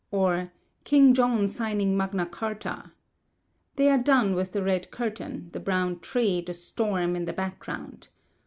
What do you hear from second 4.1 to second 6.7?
with the red curtain, the brown tree, the